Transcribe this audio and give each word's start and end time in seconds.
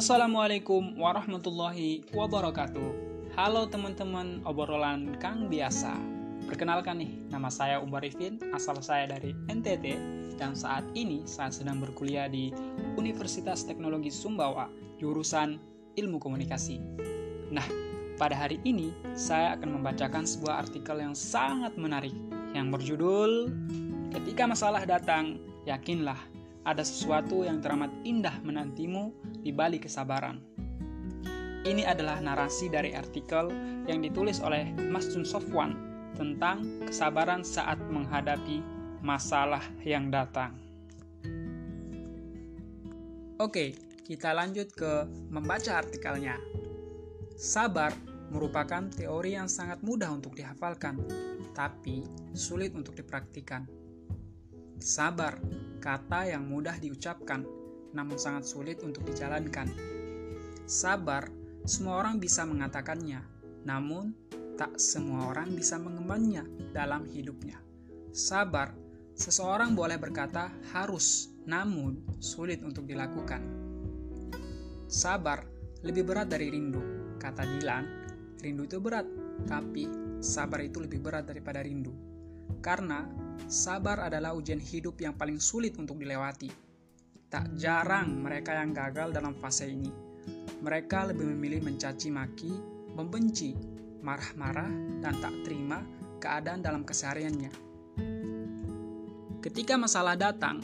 Assalamualaikum 0.00 0.96
warahmatullahi 0.96 2.08
wabarakatuh. 2.16 2.88
Halo 3.36 3.68
teman-teman 3.68 4.40
obrolan 4.48 5.12
Kang 5.20 5.52
Biasa. 5.52 5.92
Perkenalkan 6.48 7.04
nih, 7.04 7.12
nama 7.28 7.52
saya 7.52 7.84
Umar 7.84 8.00
Rifin, 8.00 8.40
asal 8.56 8.80
saya 8.80 9.12
dari 9.12 9.36
NTT, 9.52 10.00
dan 10.40 10.56
saat 10.56 10.88
ini 10.96 11.28
saya 11.28 11.52
sedang 11.52 11.84
berkuliah 11.84 12.32
di 12.32 12.48
Universitas 12.96 13.68
Teknologi 13.68 14.08
Sumbawa, 14.08 14.72
jurusan 14.96 15.60
Ilmu 16.00 16.16
Komunikasi. 16.16 16.80
Nah, 17.52 17.68
pada 18.16 18.40
hari 18.40 18.56
ini 18.64 18.96
saya 19.12 19.52
akan 19.52 19.84
membacakan 19.84 20.24
sebuah 20.24 20.64
artikel 20.64 20.96
yang 20.96 21.12
sangat 21.12 21.76
menarik 21.76 22.16
yang 22.56 22.72
berjudul 22.72 23.52
Ketika 24.16 24.48
masalah 24.48 24.80
datang, 24.88 25.36
yakinlah 25.68 26.16
ada 26.64 26.84
sesuatu 26.84 27.44
yang 27.44 27.60
teramat 27.60 27.92
indah 28.04 28.36
menantimu 28.44 29.12
di 29.40 29.50
balik 29.50 29.88
kesabaran. 29.88 30.40
Ini 31.60 31.84
adalah 31.84 32.20
narasi 32.24 32.72
dari 32.72 32.96
artikel 32.96 33.52
yang 33.84 34.00
ditulis 34.00 34.40
oleh 34.40 34.72
Mas 34.88 35.12
Jun 35.12 35.28
Sofwan 35.28 35.76
tentang 36.16 36.64
kesabaran 36.88 37.44
saat 37.44 37.76
menghadapi 37.84 38.64
masalah 39.04 39.64
yang 39.84 40.08
datang. 40.08 40.56
Oke, 43.40 43.72
kita 44.04 44.36
lanjut 44.36 44.68
ke 44.72 45.08
membaca 45.32 45.80
artikelnya. 45.80 46.36
Sabar 47.40 47.92
merupakan 48.28 48.84
teori 48.92 49.36
yang 49.36 49.48
sangat 49.48 49.80
mudah 49.80 50.12
untuk 50.12 50.36
dihafalkan, 50.36 51.00
tapi 51.56 52.04
sulit 52.36 52.76
untuk 52.76 52.96
dipraktikkan. 52.96 53.64
Sabar, 54.80 55.40
kata 55.80 56.36
yang 56.36 56.48
mudah 56.48 56.76
diucapkan, 56.80 57.44
namun 57.92 58.16
sangat 58.18 58.46
sulit 58.46 58.82
untuk 58.82 59.02
dijalankan. 59.06 59.70
Sabar, 60.66 61.26
semua 61.66 62.00
orang 62.00 62.22
bisa 62.22 62.46
mengatakannya, 62.46 63.20
namun 63.66 64.14
tak 64.54 64.76
semua 64.76 65.32
orang 65.32 65.56
bisa 65.56 65.80
mengembannya 65.80 66.44
dalam 66.70 67.08
hidupnya. 67.08 67.58
Sabar, 68.12 68.76
seseorang 69.16 69.72
boleh 69.72 69.96
berkata 69.96 70.52
harus, 70.76 71.32
namun 71.48 72.04
sulit 72.20 72.60
untuk 72.62 72.84
dilakukan. 72.84 73.40
Sabar 74.90 75.46
lebih 75.80 76.04
berat 76.04 76.28
dari 76.28 76.52
rindu, 76.52 76.82
kata 77.16 77.46
Dilan. 77.46 77.84
Rindu 78.40 78.64
itu 78.64 78.80
berat, 78.80 79.04
tapi 79.48 79.88
sabar 80.20 80.60
itu 80.64 80.80
lebih 80.80 81.00
berat 81.00 81.28
daripada 81.28 81.64
rindu. 81.64 81.92
Karena 82.60 83.08
sabar 83.48 84.08
adalah 84.08 84.36
ujian 84.36 84.60
hidup 84.60 85.00
yang 85.00 85.16
paling 85.16 85.40
sulit 85.40 85.76
untuk 85.80 85.96
dilewati. 85.96 86.69
Tak 87.30 87.54
jarang 87.54 88.26
mereka 88.26 88.58
yang 88.58 88.74
gagal 88.74 89.14
dalam 89.14 89.38
fase 89.38 89.70
ini. 89.70 89.86
Mereka 90.66 91.14
lebih 91.14 91.30
memilih 91.30 91.62
mencaci 91.62 92.10
maki, 92.10 92.50
membenci, 92.98 93.54
marah-marah, 94.02 94.98
dan 94.98 95.14
tak 95.22 95.46
terima 95.46 95.78
keadaan 96.18 96.58
dalam 96.58 96.82
kesehariannya. 96.82 97.54
Ketika 99.38 99.78
masalah 99.78 100.18
datang, 100.18 100.58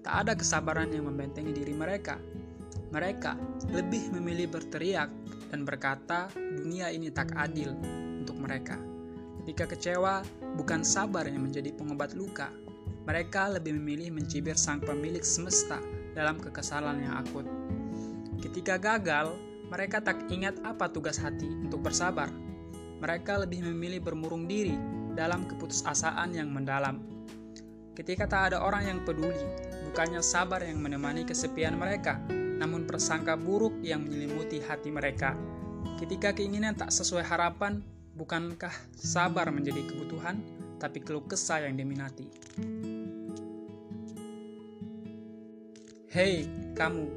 tak 0.00 0.24
ada 0.24 0.32
kesabaran 0.32 0.88
yang 0.88 1.12
membentengi 1.12 1.52
diri 1.52 1.76
mereka. 1.76 2.16
Mereka 2.88 3.36
lebih 3.76 4.16
memilih 4.16 4.48
berteriak 4.48 5.12
dan 5.52 5.68
berkata, 5.68 6.32
"Dunia 6.32 6.88
ini 6.88 7.12
tak 7.12 7.36
adil 7.36 7.68
untuk 8.16 8.40
mereka." 8.40 8.80
Ketika 9.44 9.68
kecewa, 9.76 10.24
bukan 10.56 10.88
sabar 10.88 11.28
yang 11.28 11.44
menjadi 11.44 11.68
pengobat 11.76 12.16
luka. 12.16 12.61
Mereka 13.02 13.58
lebih 13.58 13.74
memilih 13.76 14.14
mencibir 14.14 14.54
sang 14.54 14.78
pemilik 14.78 15.22
semesta 15.26 15.82
dalam 16.14 16.38
kekesalan 16.38 17.02
yang 17.02 17.14
akut. 17.18 17.46
Ketika 18.38 18.78
gagal, 18.78 19.34
mereka 19.70 19.98
tak 20.04 20.28
ingat 20.30 20.60
apa 20.62 20.86
tugas 20.90 21.18
hati 21.18 21.48
untuk 21.48 21.82
bersabar. 21.82 22.30
Mereka 23.02 23.42
lebih 23.42 23.66
memilih 23.66 23.98
bermurung 23.98 24.46
diri 24.46 24.78
dalam 25.18 25.48
keputusasaan 25.48 26.36
yang 26.38 26.52
mendalam. 26.52 27.02
Ketika 27.92 28.24
tak 28.30 28.42
ada 28.54 28.62
orang 28.62 28.88
yang 28.88 28.98
peduli, 29.02 29.42
bukannya 29.90 30.22
sabar 30.22 30.62
yang 30.62 30.78
menemani 30.80 31.26
kesepian 31.26 31.76
mereka, 31.76 32.22
namun 32.32 32.86
persangka 32.86 33.34
buruk 33.34 33.74
yang 33.82 34.06
menyelimuti 34.06 34.62
hati 34.62 34.88
mereka. 34.88 35.34
Ketika 35.98 36.32
keinginan 36.32 36.78
tak 36.78 36.94
sesuai 36.94 37.26
harapan, 37.26 37.82
Bukankah 38.12 38.92
sabar 38.92 39.48
menjadi 39.48 39.88
kebutuhan, 39.88 40.36
tapi 40.76 41.00
keluh 41.00 41.24
kesah 41.24 41.64
yang 41.64 41.80
diminati? 41.80 42.28
Hei, 46.12 46.44
kamu. 46.76 47.08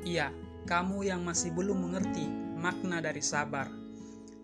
Iya, 0.00 0.32
kamu 0.64 1.04
yang 1.04 1.20
masih 1.20 1.52
belum 1.52 1.76
mengerti 1.76 2.24
makna 2.56 3.04
dari 3.04 3.20
sabar. 3.20 3.68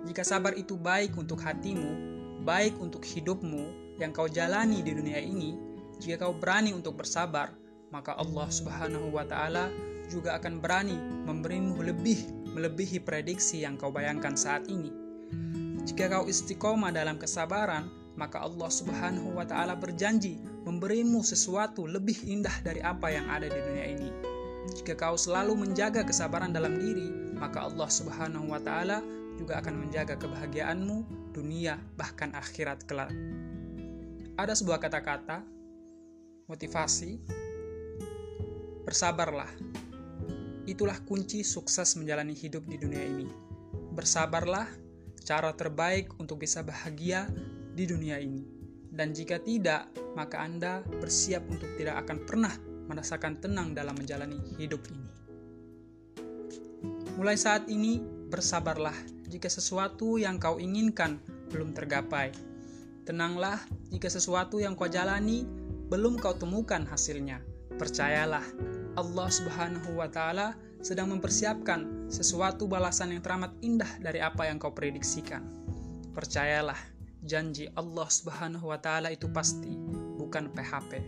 Jika 0.04 0.20
sabar 0.20 0.52
itu 0.52 0.76
baik 0.76 1.16
untuk 1.16 1.40
hatimu, 1.40 1.96
baik 2.44 2.76
untuk 2.76 3.00
hidupmu 3.00 3.96
yang 3.96 4.12
kau 4.12 4.28
jalani 4.28 4.84
di 4.84 4.92
dunia 4.92 5.16
ini, 5.16 5.56
jika 5.96 6.28
kau 6.28 6.36
berani 6.36 6.76
untuk 6.76 7.00
bersabar, 7.00 7.56
maka 7.88 8.12
Allah 8.20 8.44
Subhanahu 8.52 9.16
wa 9.16 9.24
taala 9.24 9.72
juga 10.12 10.36
akan 10.36 10.60
berani 10.60 11.00
memberimu 11.24 11.80
lebih 11.80 12.52
melebihi 12.52 13.00
prediksi 13.00 13.64
yang 13.64 13.80
kau 13.80 13.88
bayangkan 13.88 14.36
saat 14.36 14.68
ini. 14.68 14.92
Jika 15.88 16.12
kau 16.12 16.28
istiqomah 16.28 16.92
dalam 16.92 17.16
kesabaran, 17.16 17.88
maka 18.16 18.42
Allah 18.42 18.72
Subhanahu 18.72 19.36
wa 19.36 19.44
taala 19.44 19.76
berjanji 19.76 20.40
memberimu 20.64 21.20
sesuatu 21.22 21.84
lebih 21.84 22.16
indah 22.26 22.52
dari 22.64 22.80
apa 22.80 23.12
yang 23.12 23.28
ada 23.28 23.46
di 23.46 23.60
dunia 23.60 23.86
ini. 23.92 24.10
Jika 24.74 24.98
kau 24.98 25.14
selalu 25.14 25.54
menjaga 25.54 26.02
kesabaran 26.02 26.50
dalam 26.50 26.80
diri, 26.80 27.06
maka 27.38 27.68
Allah 27.68 27.86
Subhanahu 27.86 28.50
wa 28.50 28.58
taala 28.58 29.04
juga 29.36 29.60
akan 29.60 29.86
menjaga 29.86 30.16
kebahagiaanmu 30.16 31.30
dunia 31.36 31.78
bahkan 31.94 32.32
akhirat 32.32 32.88
kelak. 32.88 33.12
Ada 34.36 34.56
sebuah 34.56 34.80
kata-kata 34.80 35.44
motivasi 36.48 37.20
bersabarlah. 38.88 39.48
Itulah 40.66 40.98
kunci 41.06 41.46
sukses 41.46 41.94
menjalani 41.94 42.34
hidup 42.34 42.66
di 42.66 42.74
dunia 42.80 43.06
ini. 43.06 43.28
Bersabarlah 43.94 44.66
cara 45.22 45.50
terbaik 45.54 46.14
untuk 46.18 46.42
bisa 46.42 46.62
bahagia 46.62 47.30
di 47.76 47.84
dunia 47.84 48.16
ini. 48.16 48.40
Dan 48.88 49.12
jika 49.12 49.36
tidak, 49.44 49.92
maka 50.16 50.40
Anda 50.40 50.80
bersiap 50.80 51.44
untuk 51.52 51.68
tidak 51.76 52.08
akan 52.08 52.24
pernah 52.24 52.54
merasakan 52.88 53.36
tenang 53.36 53.76
dalam 53.76 53.92
menjalani 53.92 54.40
hidup 54.56 54.80
ini. 54.88 55.08
Mulai 57.20 57.36
saat 57.36 57.68
ini, 57.68 58.00
bersabarlah 58.32 58.96
jika 59.28 59.52
sesuatu 59.52 60.16
yang 60.16 60.40
kau 60.40 60.56
inginkan 60.56 61.20
belum 61.52 61.76
tergapai. 61.76 62.32
Tenanglah 63.04 63.60
jika 63.92 64.08
sesuatu 64.08 64.58
yang 64.58 64.72
kau 64.74 64.88
jalani 64.88 65.44
belum 65.92 66.16
kau 66.16 66.34
temukan 66.34 66.82
hasilnya. 66.88 67.44
Percayalah, 67.76 68.42
Allah 68.96 69.28
Subhanahu 69.28 70.00
wa 70.00 70.08
Ta'ala 70.08 70.56
sedang 70.80 71.12
mempersiapkan 71.12 72.08
sesuatu 72.08 72.64
balasan 72.64 73.12
yang 73.12 73.20
teramat 73.20 73.52
indah 73.60 73.88
dari 74.00 74.24
apa 74.24 74.48
yang 74.48 74.56
kau 74.56 74.72
prediksikan. 74.72 75.44
Percayalah, 76.16 76.95
janji 77.22 77.70
Allah 77.76 78.08
Subhanahu 78.08 78.68
wa 78.68 78.78
taala 78.80 79.12
itu 79.12 79.30
pasti, 79.30 79.72
bukan 80.20 80.52
PHP. 80.52 81.00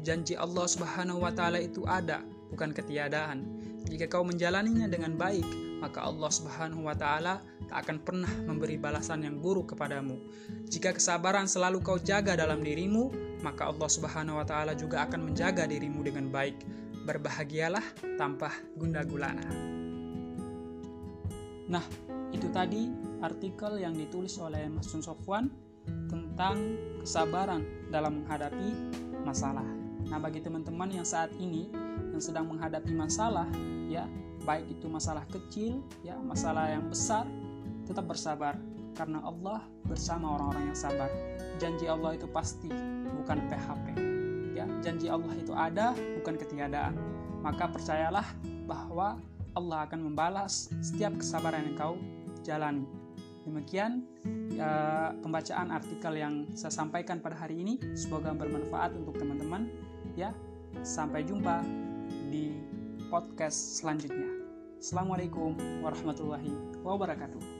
Janji 0.00 0.38
Allah 0.38 0.64
Subhanahu 0.64 1.20
wa 1.20 1.32
taala 1.34 1.60
itu 1.60 1.84
ada, 1.84 2.24
bukan 2.48 2.72
ketiadaan. 2.72 3.44
Jika 3.90 4.08
kau 4.08 4.24
menjalaninya 4.24 4.88
dengan 4.88 5.18
baik, 5.18 5.44
maka 5.80 6.04
Allah 6.04 6.30
Subhanahu 6.30 6.84
wa 6.84 6.96
taala 6.96 7.40
tak 7.68 7.88
akan 7.88 7.96
pernah 8.04 8.32
memberi 8.44 8.76
balasan 8.76 9.24
yang 9.24 9.40
buruk 9.40 9.74
kepadamu. 9.74 10.20
Jika 10.68 10.92
kesabaran 10.94 11.48
selalu 11.48 11.80
kau 11.80 11.96
jaga 11.96 12.36
dalam 12.36 12.60
dirimu, 12.60 13.10
maka 13.40 13.72
Allah 13.72 13.88
Subhanahu 13.88 14.38
wa 14.38 14.46
taala 14.46 14.76
juga 14.76 15.08
akan 15.08 15.32
menjaga 15.32 15.64
dirimu 15.64 16.04
dengan 16.04 16.28
baik 16.28 16.60
berbahagialah 17.08 17.82
tanpa 18.20 18.52
gunda 18.76 19.00
gulana. 19.02 19.48
Nah, 21.70 21.84
itu 22.34 22.50
tadi 22.52 22.90
artikel 23.20 23.80
yang 23.80 23.94
ditulis 23.96 24.36
oleh 24.40 24.68
Mas 24.68 24.88
Sun 24.88 25.04
Sofwan 25.04 25.48
tentang 26.08 26.56
kesabaran 27.02 27.64
dalam 27.88 28.24
menghadapi 28.24 28.70
masalah. 29.24 29.64
Nah, 30.08 30.18
bagi 30.18 30.42
teman-teman 30.42 30.90
yang 30.90 31.06
saat 31.06 31.30
ini 31.38 31.70
yang 32.10 32.22
sedang 32.22 32.48
menghadapi 32.50 32.92
masalah, 32.92 33.46
ya, 33.86 34.08
baik 34.44 34.66
itu 34.72 34.88
masalah 34.88 35.24
kecil, 35.30 35.84
ya, 36.02 36.16
masalah 36.18 36.72
yang 36.72 36.88
besar, 36.88 37.24
tetap 37.86 38.08
bersabar 38.08 38.58
karena 38.98 39.22
Allah 39.22 39.62
bersama 39.86 40.36
orang-orang 40.36 40.74
yang 40.74 40.78
sabar. 40.78 41.08
Janji 41.60 41.86
Allah 41.86 42.16
itu 42.16 42.26
pasti, 42.28 42.68
bukan 43.20 43.38
PHP 43.46 44.10
ya 44.60 44.66
janji 44.84 45.08
Allah 45.08 45.32
itu 45.38 45.52
ada 45.56 45.96
bukan 46.20 46.36
ketiadaan 46.36 46.94
maka 47.40 47.64
percayalah 47.70 48.26
bahwa 48.68 49.16
Allah 49.56 49.88
akan 49.88 50.12
membalas 50.12 50.70
setiap 50.84 51.16
kesabaran 51.16 51.72
yang 51.72 51.76
kau 51.80 51.94
jalani 52.44 52.84
demikian 53.44 54.04
ya, 54.52 55.10
pembacaan 55.20 55.72
artikel 55.72 56.12
yang 56.16 56.48
saya 56.52 56.72
sampaikan 56.72 57.20
pada 57.20 57.36
hari 57.36 57.60
ini. 57.60 57.80
Semoga 57.96 58.32
bermanfaat 58.36 58.96
untuk 58.96 59.16
teman-teman 59.16 59.68
ya. 60.16 60.34
Sampai 60.86 61.26
jumpa 61.26 61.64
di 62.30 62.54
podcast 63.10 63.82
selanjutnya. 63.82 64.30
Assalamualaikum 64.80 65.58
warahmatullahi 65.84 66.52
wabarakatuh. 66.80 67.59